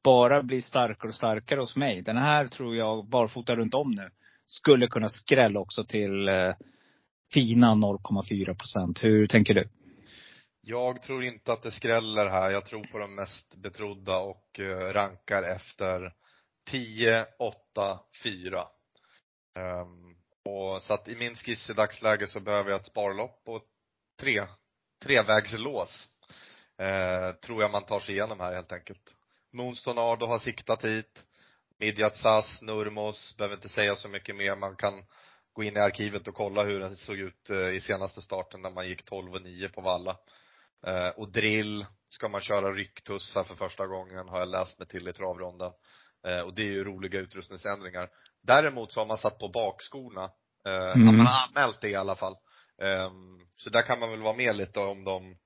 [0.03, 2.01] Bara blir starkare och starkare hos mig.
[2.01, 4.09] Den här tror jag, barfota runt om nu,
[4.45, 6.53] skulle kunna skrälla också till eh,
[7.33, 9.03] fina 0,4 procent.
[9.03, 9.69] Hur tänker du?
[10.61, 12.51] Jag tror inte att det skräller här.
[12.51, 16.13] Jag tror på de mest betrodda och eh, rankar efter
[16.71, 18.63] 10, 8, 4.
[19.59, 20.12] Um,
[20.45, 23.63] och så att i min skiss i dagsläget så behöver jag ett sparlopp och
[24.19, 24.45] tre,
[25.03, 26.09] trevägslås.
[26.77, 29.15] Eh, tror jag man tar sig igenom här helt enkelt.
[29.51, 31.23] Moonstonado har siktat hit.
[31.79, 34.55] Midjat Sass, Nurmos, behöver inte säga så mycket mer.
[34.55, 35.05] Man kan
[35.53, 38.71] gå in i arkivet och kolla hur den såg ut eh, i senaste starten när
[38.71, 40.17] man gick 12 och 9 på Valla.
[40.85, 45.07] Eh, och drill ska man köra rycktussar för första gången, har jag läst mig till
[45.07, 45.71] i travronden.
[46.27, 48.09] Eh, och det är ju roliga utrustningsändringar.
[48.43, 50.31] Däremot så har man satt på bakskorna.
[50.67, 51.05] Eh, mm.
[51.05, 52.35] Man har anmält det i alla fall.
[52.81, 55.37] Ehm, så där kan man väl vara med lite om de,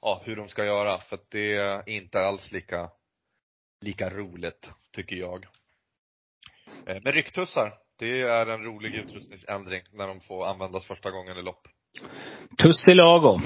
[0.00, 0.98] ja, hur de ska göra.
[0.98, 2.90] För att det är inte alls lika,
[3.80, 5.46] lika roligt, tycker jag.
[6.84, 11.68] Men rycktussar, det är en rolig utrustningsändring när de får användas första gången i lopp.
[12.58, 13.40] Tussilago.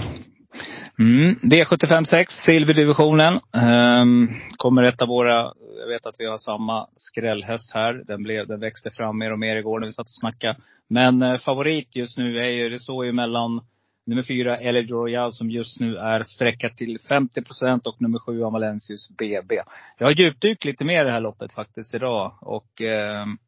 [0.98, 1.34] Mm.
[1.42, 3.34] D75 6, silverdivisionen.
[3.34, 8.02] Um, kommer ett av våra, jag vet att vi har samma skrällhäst här.
[8.06, 10.56] Den, blev, den växte fram mer och mer igår när vi satt och snackade.
[10.88, 13.60] Men uh, favorit just nu är ju, det står ju mellan
[14.06, 18.44] nummer fyra, Elid Royal, som just nu är sträckat till 50 procent och nummer sju,
[18.44, 19.62] Amalensius BB.
[19.98, 22.32] Jag har djupdykt lite mer i det här loppet faktiskt idag.
[22.40, 23.38] Och um,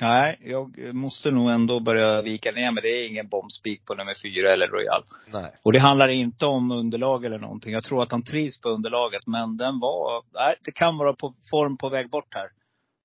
[0.00, 2.82] Nej, jag måste nog ändå börja vika ner mig.
[2.82, 5.04] Det är ingen bombspik på nummer fyra eller Royal.
[5.32, 5.56] Nej.
[5.62, 7.72] Och det handlar inte om underlag eller någonting.
[7.72, 9.26] Jag tror att han trivs på underlaget.
[9.26, 12.48] Men den var, nej, det kan vara på form på väg bort här.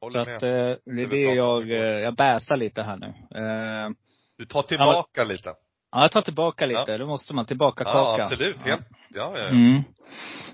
[0.02, 3.08] Håller Så att, eh, det är det jag, eh, jag bäsar lite här nu.
[3.40, 3.90] Eh,
[4.38, 5.54] du tar tillbaka lite?
[5.92, 6.84] Ja, jag tar tillbaka lite.
[6.88, 6.98] Ja.
[6.98, 7.98] Då måste man tillbaka kaka.
[7.98, 8.62] Ja, absolut.
[8.64, 8.88] Helt.
[9.10, 9.48] Ja, ja, ja.
[9.48, 9.84] Mm.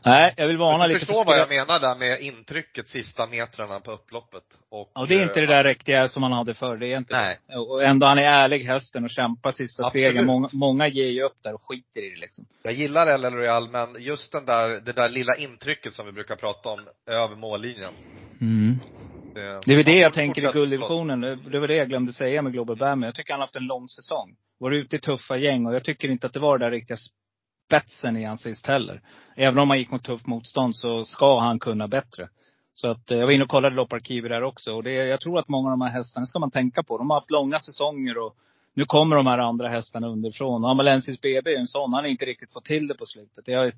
[0.06, 1.00] Nej, jag vill varna jag lite.
[1.00, 4.44] Du förstår vad jag menar där med intrycket sista metrarna på upploppet.
[4.72, 6.78] Och, ja, det är inte det där riktiga som man hade förr.
[6.78, 7.38] Det är inte Nej.
[7.48, 7.58] det.
[7.58, 10.04] Och ändå, han är ärlig hästen och kämpar sista Absolut.
[10.04, 10.26] stegen.
[10.26, 12.46] Många, många ger ju upp där och skiter i det liksom.
[12.64, 16.36] Jag gillar El Royal, men just den där, det där lilla intrycket som vi brukar
[16.36, 17.94] prata om över mållinjen.
[18.42, 18.80] Mm.
[19.34, 21.22] Det, det är väl det jag tänker i gulddivisionen.
[21.22, 23.04] Det var det jag glömde säga med Global Bam.
[23.04, 24.36] Jag tycker han har haft en lång säsong.
[24.60, 26.98] Varit ute i tuffa gäng och jag tycker inte att det var det där riktiga
[27.68, 29.02] spetsen i hans sist heller.
[29.36, 32.30] Även om han gick mot tufft motstånd så ska han kunna bättre.
[32.74, 34.72] Så att eh, jag var inne och kollade lopparkivet där också.
[34.72, 36.98] Och det, jag tror att många av de här hästarna ska man tänka på.
[36.98, 38.36] De har haft långa säsonger och
[38.74, 40.66] nu kommer de här andra hästarna underifrån.
[40.66, 41.94] Amalensis BB är en sån.
[41.94, 43.48] Han har inte riktigt fått till det på slutet.
[43.48, 43.72] Jag har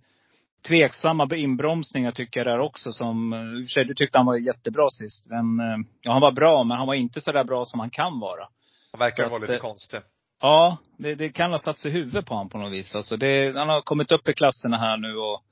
[0.68, 4.26] tveksamma inbromsningar tycker jag där också som, eh, i och för sig du tyckte han
[4.26, 5.28] var jättebra sist.
[5.30, 7.90] Men, eh, ja han var bra men han var inte så där bra som han
[7.90, 8.48] kan vara.
[8.92, 10.00] Han verkar vara lite konstig.
[10.42, 12.96] Ja, det, det kan ha satt sig i huvudet på honom på något vis.
[12.96, 15.44] Alltså det, han har kommit upp i klasserna här nu och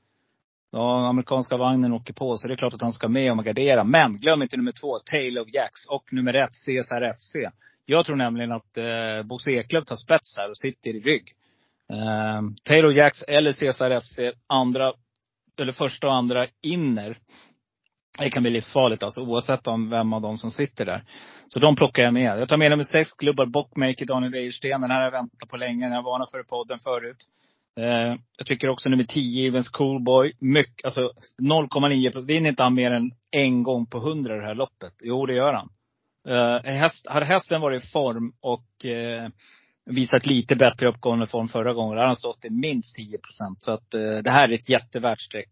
[0.72, 3.84] Ja, amerikanska vagnen åker på, så det är klart att han ska med och gardera.
[3.84, 5.86] Men glöm inte nummer två, Tail of Jacks.
[5.86, 7.36] Och nummer ett, CSR FC.
[7.86, 11.34] Jag tror nämligen att eh, Bosse Eklöf tar spets här och sitter i rygg.
[11.94, 14.94] Eh, Taylor Jacks eller CSR FC, andra,
[15.60, 17.18] eller första och andra inner.
[18.18, 21.04] Det kan bli livsfarligt alltså, oavsett om vem av dem som sitter där.
[21.48, 22.40] Så de plockar jag med.
[22.40, 24.82] Jag tar med nummer sex, Glubbar, Bockmaker, Daniel Wäjersten.
[24.82, 25.90] Den här har jag väntat på länge.
[25.90, 27.18] Jag varnade för i podden förut.
[27.80, 30.34] Eh, jag tycker också nummer 10, Evens Coolboy.
[30.40, 32.30] Mycket, alltså 0,9 procent.
[32.30, 34.94] Vinner inte han mer än en gång på 100 det här loppet?
[35.04, 35.70] Jo, det gör han.
[36.28, 39.30] Eh, häst, hade hästen varit i form och eh,
[39.86, 43.64] visat lite bättre uppgående form förra gången, då hade han stått i minst 10 procent.
[43.64, 45.50] Så att eh, det här är ett jättevärt streck.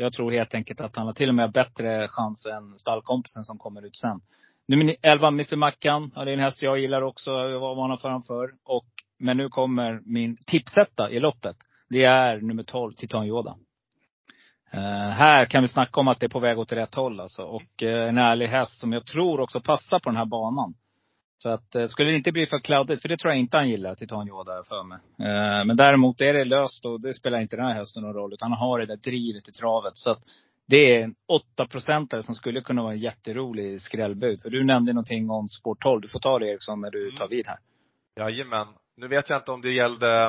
[0.00, 3.58] Jag tror helt enkelt att han har till och med bättre chans än stallkompisen som
[3.58, 4.20] kommer ut sen.
[4.68, 6.12] Nummer 11, Mr Mackan.
[6.14, 7.30] Ja, det är en häst jag gillar också.
[7.30, 8.50] Jag var varnad för honom förr.
[8.64, 8.86] Och,
[9.18, 11.56] men nu kommer min tipsetta i loppet.
[11.88, 13.56] Det är nummer 12, Titan Yoda.
[14.74, 17.42] Uh, här kan vi snacka om att det är på väg åt rätt håll alltså.
[17.42, 20.74] Och uh, en ärlig häst som jag tror också passar på den här banan.
[21.42, 23.68] Så att, uh, skulle det inte bli för kladdigt, för det tror jag inte han
[23.68, 24.98] gillar, Titan Yoda för mig.
[25.66, 28.32] men däremot är det löst och det spelar inte den här hästen någon roll.
[28.32, 29.96] Utan han har det där drivet i travet.
[29.96, 30.22] Så att
[30.70, 34.42] det är en 8 procentare som skulle kunna vara en jätterolig skrällbud.
[34.42, 36.00] För du nämnde någonting om sport 12.
[36.00, 37.16] Du får ta det Eriksson när du mm.
[37.16, 37.58] tar vid här.
[38.16, 38.66] Jajamän.
[38.96, 40.26] Nu vet jag inte om det gällde,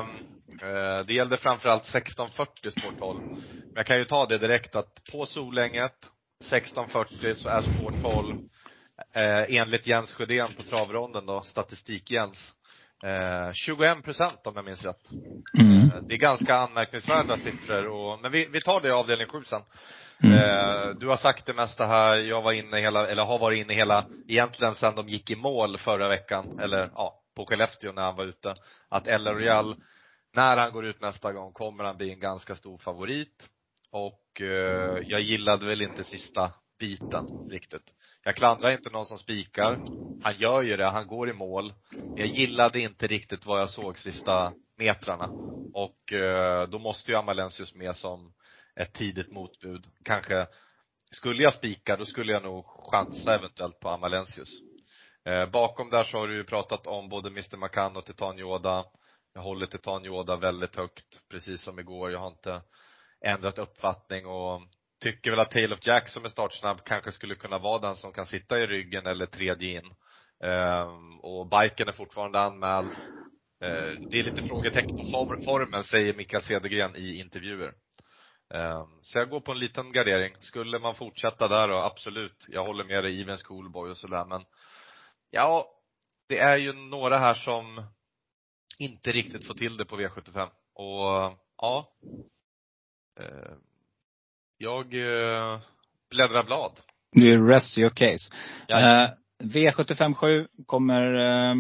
[0.61, 3.21] eh, det gällde framförallt 1640 sport 12.
[3.23, 5.95] Men jag kan ju ta det direkt att på Solänget,
[6.43, 8.37] 1640 så är sport 12
[9.13, 12.53] eh, enligt Jens Sjödén på travronden då, statistik-Jens,
[13.03, 15.11] eh, 21 procent om jag minns rätt.
[15.59, 15.83] Mm.
[15.83, 19.43] Eh, det är ganska anmärkningsvärda siffror och, men vi, vi tar det i avdelning 7
[19.43, 19.61] sen.
[20.23, 20.37] Mm.
[20.37, 23.73] Eh, du har sagt det mesta här, jag var inne hela, eller har varit inne
[23.73, 28.15] hela, egentligen sedan de gick i mål förra veckan, eller ja, på Skellefteå när han
[28.15, 28.55] var ute,
[28.89, 29.75] att El Royal,
[30.33, 33.49] när han går ut nästa gång kommer han bli en ganska stor favorit.
[33.91, 37.93] Och eh, jag gillade väl inte sista biten riktigt.
[38.23, 39.77] Jag klandrar inte någon som spikar.
[40.23, 41.73] Han gör ju det, han går i mål.
[42.17, 45.29] Jag gillade inte riktigt vad jag såg sista metrarna.
[45.73, 48.33] Och eh, då måste ju Amalensius med som
[48.75, 49.87] ett tidigt motbud.
[50.05, 50.47] Kanske,
[51.11, 54.49] skulle jag spika, då skulle jag nog chansa eventuellt på Amalensius.
[55.25, 58.85] Eh, bakom där så har du ju pratat om både Mr Macan och Titan Yoda.
[59.33, 62.11] Jag håller Titan Yoda väldigt högt, precis som igår.
[62.11, 62.61] Jag har inte
[63.25, 64.61] ändrat uppfattning och
[65.01, 68.13] tycker väl att Tale of Jack som är startsnabb kanske skulle kunna vara den som
[68.13, 69.93] kan sitta i ryggen eller tredje in.
[70.43, 72.89] Um, och biken är fortfarande anmäld.
[73.63, 77.73] Uh, det är lite frågetecken på formen, säger Mikael Cedergren i intervjuer.
[78.53, 80.35] Ehm, så jag går på en liten gardering.
[80.39, 82.45] Skulle man fortsätta där då, absolut.
[82.49, 84.45] Jag håller med dig, Evens Coolboy och sådär men
[85.29, 85.67] ja,
[86.27, 87.83] det är ju några här som
[88.77, 91.93] inte riktigt får till det på V75 och ja,
[93.19, 93.61] ehm,
[94.61, 95.59] jag eh,
[96.09, 96.71] bläddrar blad.
[97.11, 98.33] Du rest your case.
[98.67, 99.03] Ja.
[99.03, 99.09] Uh,
[99.43, 101.55] V75 7 kommer, uh,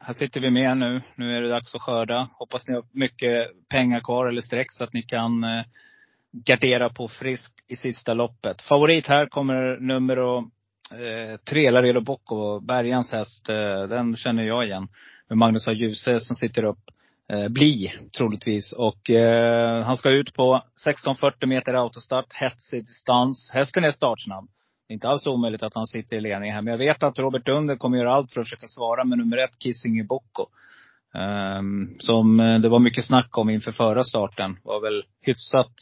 [0.00, 1.02] här sitter vi med nu.
[1.16, 2.28] Nu är det dags att skörda.
[2.32, 5.62] Hoppas ni har mycket pengar kvar eller streck så att ni kan uh,
[6.32, 8.62] gardera på frisk i sista loppet.
[8.62, 10.16] Favorit här kommer nummer
[10.90, 13.48] eh, tre, Larelo Bocco, Bergans häst.
[13.48, 14.88] Eh, den känner jag igen.
[15.28, 15.72] Med Magnus A.
[15.72, 16.90] Djuse som sitter upp.
[17.32, 18.72] Eh, bli, troligtvis.
[18.72, 23.50] Och eh, han ska ut på 1640 meter autostart, hetsig distans.
[23.52, 24.48] Hästen är startsnabb.
[24.88, 26.62] Det är inte alls omöjligt att han sitter i ledning här.
[26.62, 29.36] Men jag vet att Robert Dunder kommer göra allt för att försöka svara med nummer
[29.36, 30.46] ett, Kissinger Bocco.
[31.14, 34.58] Um, ehm, som eh, det var mycket snack om inför förra starten.
[34.62, 35.72] Var väl hyfsat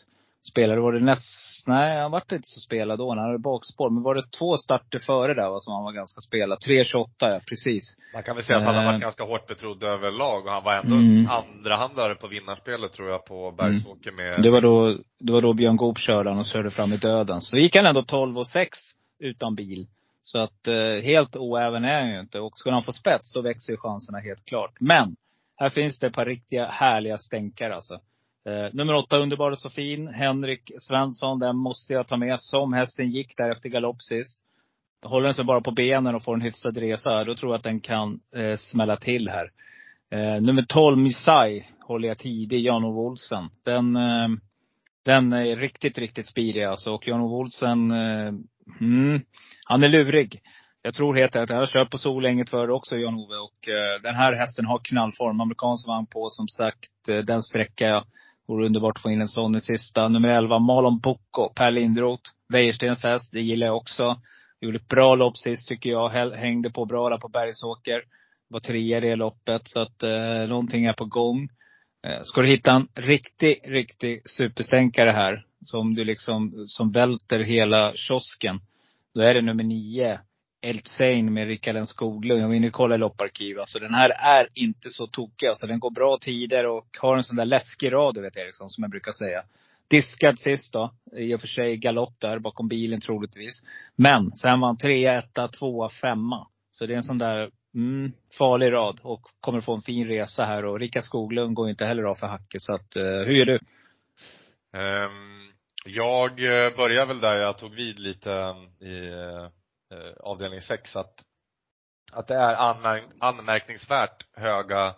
[0.50, 0.80] spelare.
[0.80, 3.08] Var det näst, nej han vart inte så spelad då.
[3.08, 3.90] Han hade bakspår.
[3.90, 6.58] Men var det två starter före där va, som han var ganska spelad?
[6.58, 7.96] 3.28 ja, precis.
[8.14, 9.00] Man kan väl säga att han har varit eh.
[9.00, 11.28] ganska hårt betrodd överlag och han var ändå mm.
[11.30, 14.42] andrahandlare på vinnarspelet tror jag på Bergsåker med mm.
[14.42, 17.40] Det var då, det var då Björn Goop körde han och körde fram i döden.
[17.40, 18.78] Så gick han ändå 12 och 6
[19.18, 19.86] utan bil.
[20.22, 22.40] Så att eh, helt oäven är han ju inte.
[22.40, 24.72] Och skulle han få spets, då växer ju chanserna helt klart.
[24.80, 25.16] Men,
[25.56, 28.00] här finns det ett par riktiga härliga stänkare alltså.
[28.46, 30.08] Eh, nummer åtta, Underbar och så fin.
[30.08, 32.40] Henrik Svensson, den måste jag ta med.
[32.40, 34.40] Som hästen gick där efter galopp sist.
[35.04, 37.64] Håller den sig bara på benen och får en hyfsad resa, då tror jag att
[37.64, 39.50] den kan eh, smälla till här.
[40.10, 43.50] Eh, nummer 12, Misai, håller jag tidig, Jan-Ove Olsen.
[43.64, 44.28] Den, eh,
[45.04, 46.92] den är riktigt, riktigt speedig alltså.
[46.92, 48.34] Och Jan-Ove Olsen, eh,
[48.80, 49.20] mm,
[49.64, 50.40] han är lurig.
[50.82, 54.14] Jag tror helt enkelt, jag har kört på Solänget förr också Jan-Ove och eh, den
[54.14, 55.40] här hästen har knallform.
[55.40, 57.08] Amerikansk vagn på som sagt.
[57.08, 58.04] Eh, den sträcker jag
[58.46, 60.08] Vore underbart att få in en sån i sista.
[60.08, 62.30] Nummer 11, Malon Bocco, Per Lindroth.
[62.48, 64.20] Wäjerstens häst, det gillar jag också.
[64.60, 66.08] Gjorde ett bra lopp sist tycker jag.
[66.36, 68.02] Hängde på bra där på Bergsåker.
[68.48, 69.62] Var trea i det loppet.
[69.64, 71.48] Så att eh, någonting är på gång.
[72.06, 75.46] Eh, ska du hitta en riktig, riktig superstänkare här.
[75.60, 78.60] Som du liksom, som välter hela kiosken.
[79.14, 80.20] Då är det nummer nio,
[80.64, 82.42] Eltsein med Rickard Skoglund.
[82.42, 83.58] Jag var inne och kollade i lopparkiv.
[83.58, 85.46] Alltså den här är inte så tokig.
[85.46, 88.70] Alltså den går bra tider och har en sån där läskig rad, du vet Eriksson,
[88.70, 89.42] som jag brukar säga.
[89.88, 90.92] Diskad sist då.
[91.16, 93.62] I och för sig galopp där bakom bilen troligtvis.
[93.96, 96.46] Men sen var han trea, etta, tvåa, femma.
[96.70, 99.00] Så det är en sån där mm, farlig rad.
[99.02, 100.64] Och kommer få en fin resa här.
[100.64, 102.60] Och Rickard Skoglund går inte heller av för hacke.
[102.60, 103.58] Så att, uh, hur gör du?
[104.78, 105.52] Um,
[105.86, 109.48] jag eh, börjar väl där jag tog vid lite i uh
[109.94, 111.24] eh, avdelning 6 att,
[112.12, 114.94] att det är anmärk anmärkningsvärt höga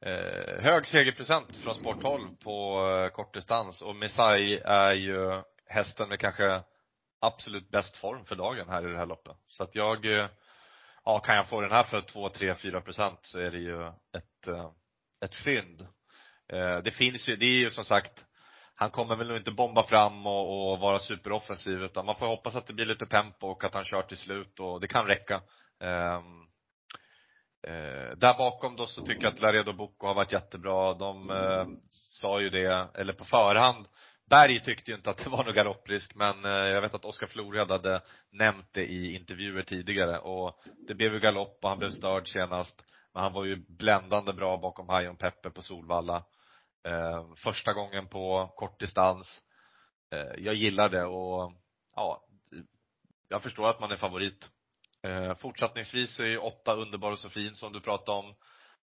[0.00, 6.20] eh, hög segerprocent från sport 12 på eh, kortdistans och Messiah är ju hästen med
[6.20, 6.62] kanske
[7.20, 9.36] absolut bäst form för dagen här i det här loppet.
[9.48, 10.28] Så att jag, eh,
[11.04, 13.86] ja kan jag få den här för 2, 3, 4 procent så är det ju
[13.88, 14.70] ett, eh,
[15.24, 15.86] ett fynd.
[16.52, 18.24] Eh, det finns ju, det är ju som sagt
[18.78, 22.56] han kommer väl nog inte bomba fram och, och vara superoffensiv utan man får hoppas
[22.56, 25.40] att det blir lite tempo och att han kör till slut och det kan räcka.
[25.80, 26.48] Um,
[27.62, 30.94] Eh, där bakom då så tycker jag att Laredo Boko har varit jättebra.
[30.94, 33.86] De eh, sa ju det, eller på förhand,
[34.30, 37.26] Berg tyckte ju inte att det var någon galopprisk men eh, jag vet att Oskar
[37.26, 41.90] Florhed hade nämnt det i intervjuer tidigare och det blev ju galopp och han blev
[41.90, 42.84] störd senast.
[43.14, 46.24] Men han var ju bländande bra bakom Hajon Peppe på Solvalla.
[46.88, 49.42] Eh, första gången på kort distans.
[50.12, 51.52] Eh, jag gillar det och
[51.94, 52.24] ja,
[53.28, 54.50] jag förstår att man är favorit.
[55.02, 58.34] Eh, fortsättningsvis så är ju åtta Underbar och så fin som du pratade om.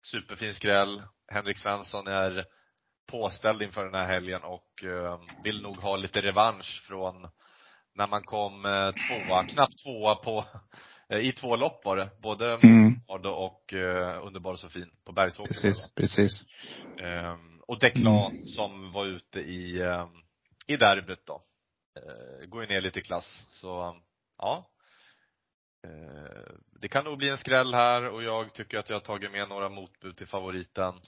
[0.02, 1.02] Superfin skräll.
[1.32, 2.44] Henrik Svensson är
[3.10, 4.84] påställd inför den här helgen och
[5.44, 7.28] vill nog ha lite revansch från
[7.94, 8.62] när man kom
[9.08, 10.44] tvåa, knappt tvåa på,
[11.08, 12.10] i två lopp var det.
[12.22, 13.00] Både mm.
[13.08, 15.48] och eh, Underbar och så fin på Bergsåker.
[15.48, 16.44] Precis, precis.
[17.02, 18.46] Um, och Deklan mm.
[18.46, 20.22] som var ute i, um,
[20.66, 21.42] i derbyt då.
[21.98, 23.46] Uh, går ju ner lite i klass.
[23.50, 24.00] Så,
[24.38, 24.70] ja.
[25.84, 29.32] Eh, det kan nog bli en skräll här och jag tycker att jag har tagit
[29.32, 31.00] med några motbud till favoriten.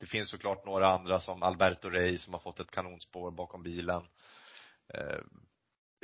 [0.00, 4.02] Det finns såklart några andra som Alberto Rey som har fått ett kanonspår bakom bilen.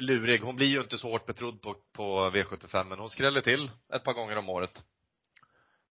[0.00, 0.40] Lurig.
[0.40, 4.04] Hon blir ju inte så hårt betrodd på, på V75 men hon skräller till ett
[4.04, 4.84] par gånger om året.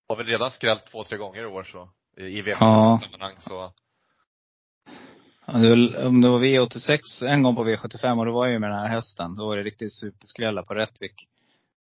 [0.07, 3.41] Har väl redan skrällt två, tre gånger i år så, i V75-sammanhang ja.
[3.41, 3.71] så
[6.07, 8.87] om det var V86 en gång på V75 och det var ju med den här
[8.87, 9.35] hästen.
[9.35, 11.27] Då var det riktigt superskrälla på Rättvik.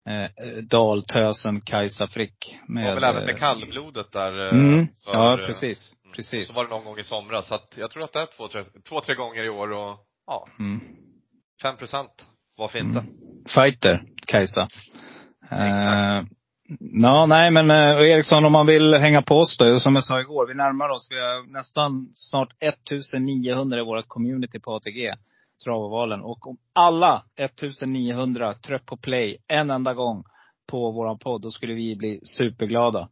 [0.10, 2.58] Eh, Daltösen Kajsa Frick.
[2.68, 4.46] Med, det var väl även med eh, kallblodet där.
[4.46, 5.94] Eh, mm, för, ja precis.
[6.04, 6.14] Mm.
[6.14, 6.48] Precis.
[6.48, 7.48] Så var det någon gång i somras.
[7.48, 9.98] Så att jag tror att det är två, tre, två, tre gånger i år och
[10.28, 10.48] ja.
[10.60, 10.82] Mm.
[11.62, 12.26] Fem procent.
[12.58, 13.00] Varför inte?
[13.00, 13.14] Mm.
[13.48, 14.68] Fighter, Kajsa.
[15.42, 16.35] Exakt.
[16.70, 20.04] Eh, Ja, nej men eh, Eriksson om man vill hänga på oss då, som jag
[20.04, 21.08] sa igår, vi närmar oss.
[21.12, 25.14] Vi har nästan snart 1900 i vårt community på ATG,
[25.64, 26.22] Travovalen.
[26.22, 30.24] Och om alla 1900 tryck på play en enda gång
[30.68, 33.10] på våran podd, då skulle vi bli superglada.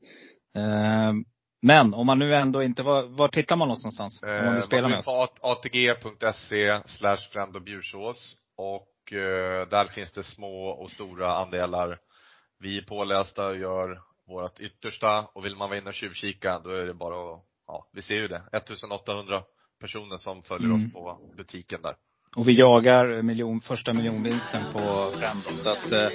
[0.56, 1.14] Eh,
[1.62, 4.22] men om man nu ändå inte, var, var tittar man oss någonstans?
[4.24, 5.38] om man vill spela med oss?
[5.42, 8.36] Atg.se slash Frend och Bjursås.
[8.58, 11.98] Och eh, där finns det små och stora andelar
[12.64, 16.70] vi är pålästa och gör vårt yttersta och vill man vara inne och tjuvkika då
[16.70, 18.44] är det bara att, ja, vi ser ju det.
[18.52, 19.44] 1800
[19.80, 20.86] personer som följer mm.
[20.86, 21.96] oss på butiken där.
[22.36, 24.80] Och vi jagar miljon, första miljonvinsten på
[25.18, 25.58] Frendo.
[25.58, 26.08] Så att eh,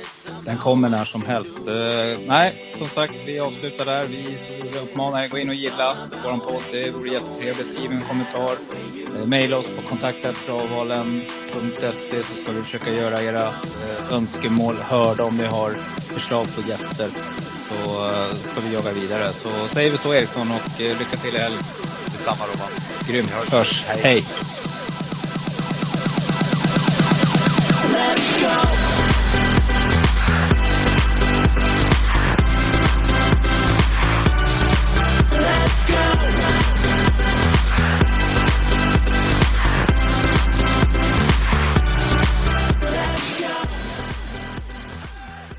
[0.44, 1.68] den kommer när som helst.
[1.68, 4.06] Eh, nej, som sagt, vi avslutar där.
[4.06, 6.62] Vi vill uppmana er att gå in och gilla våran podd.
[6.72, 7.68] Det vore jättetrevligt.
[7.68, 8.56] Skriv en kommentar.
[9.16, 15.36] Eh, maila oss på kontakttravvalen.se så ska vi försöka göra era eh, önskemål hörda om
[15.36, 15.74] ni har
[16.18, 17.10] förslag på gäster.
[17.68, 19.32] Så eh, ska vi jaga vidare.
[19.32, 21.62] Så säger vi så Eriksson och eh, lycka till i helgen.
[22.04, 22.70] Detsamma Roman.
[23.08, 23.30] Grymt.
[23.30, 23.84] Hörs.
[23.86, 24.00] Hej.
[24.02, 24.24] Hej.